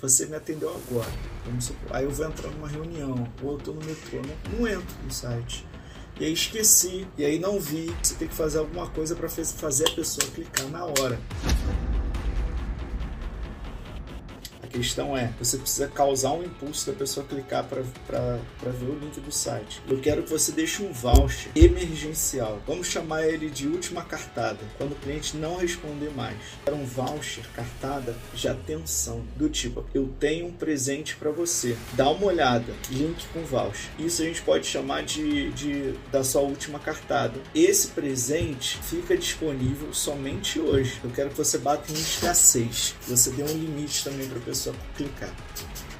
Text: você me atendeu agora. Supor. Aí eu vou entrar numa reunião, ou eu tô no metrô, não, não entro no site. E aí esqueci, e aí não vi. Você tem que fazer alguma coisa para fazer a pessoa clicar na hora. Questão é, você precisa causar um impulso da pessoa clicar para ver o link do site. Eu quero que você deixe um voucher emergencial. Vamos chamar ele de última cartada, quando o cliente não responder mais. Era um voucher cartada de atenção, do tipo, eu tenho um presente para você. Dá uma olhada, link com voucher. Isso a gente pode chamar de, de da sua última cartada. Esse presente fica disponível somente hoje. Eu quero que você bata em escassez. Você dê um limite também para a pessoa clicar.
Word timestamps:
você 0.00 0.26
me 0.26 0.36
atendeu 0.36 0.70
agora. 0.70 1.10
Supor. 1.60 1.96
Aí 1.96 2.04
eu 2.04 2.10
vou 2.10 2.26
entrar 2.26 2.50
numa 2.50 2.68
reunião, 2.68 3.26
ou 3.42 3.52
eu 3.52 3.58
tô 3.58 3.72
no 3.72 3.84
metrô, 3.84 4.20
não, 4.22 4.58
não 4.58 4.68
entro 4.68 4.96
no 5.04 5.10
site. 5.10 5.66
E 6.18 6.24
aí 6.24 6.32
esqueci, 6.32 7.06
e 7.16 7.24
aí 7.24 7.38
não 7.38 7.60
vi. 7.60 7.94
Você 8.02 8.14
tem 8.14 8.26
que 8.26 8.34
fazer 8.34 8.58
alguma 8.58 8.88
coisa 8.88 9.14
para 9.14 9.28
fazer 9.28 9.88
a 9.88 9.94
pessoa 9.94 10.26
clicar 10.32 10.66
na 10.68 10.84
hora. 10.84 11.20
Questão 14.66 15.16
é, 15.16 15.32
você 15.38 15.56
precisa 15.58 15.88
causar 15.88 16.32
um 16.32 16.42
impulso 16.42 16.90
da 16.90 16.96
pessoa 16.96 17.26
clicar 17.26 17.64
para 17.64 18.70
ver 18.70 18.86
o 18.86 18.98
link 18.98 19.20
do 19.20 19.32
site. 19.32 19.80
Eu 19.88 20.00
quero 20.00 20.22
que 20.22 20.30
você 20.30 20.52
deixe 20.52 20.82
um 20.82 20.92
voucher 20.92 21.50
emergencial. 21.54 22.60
Vamos 22.66 22.86
chamar 22.86 23.26
ele 23.26 23.50
de 23.50 23.66
última 23.66 24.02
cartada, 24.02 24.58
quando 24.76 24.92
o 24.92 24.96
cliente 24.96 25.36
não 25.36 25.56
responder 25.56 26.10
mais. 26.10 26.36
Era 26.64 26.74
um 26.74 26.84
voucher 26.84 27.44
cartada 27.54 28.14
de 28.34 28.48
atenção, 28.48 29.24
do 29.36 29.48
tipo, 29.48 29.84
eu 29.94 30.08
tenho 30.18 30.46
um 30.46 30.52
presente 30.52 31.16
para 31.16 31.30
você. 31.30 31.76
Dá 31.92 32.08
uma 32.10 32.26
olhada, 32.26 32.72
link 32.90 33.26
com 33.32 33.42
voucher. 33.42 33.90
Isso 33.98 34.22
a 34.22 34.24
gente 34.24 34.42
pode 34.42 34.66
chamar 34.66 35.02
de, 35.02 35.50
de 35.52 35.94
da 36.10 36.22
sua 36.24 36.42
última 36.42 36.78
cartada. 36.78 37.38
Esse 37.54 37.88
presente 37.88 38.78
fica 38.82 39.16
disponível 39.16 39.92
somente 39.92 40.58
hoje. 40.58 41.00
Eu 41.02 41.10
quero 41.10 41.30
que 41.30 41.36
você 41.36 41.58
bata 41.58 41.90
em 41.90 41.94
escassez. 41.94 42.94
Você 43.06 43.30
dê 43.30 43.42
um 43.42 43.46
limite 43.46 44.04
também 44.04 44.28
para 44.28 44.38
a 44.38 44.42
pessoa 44.56 44.74
clicar. 44.96 45.28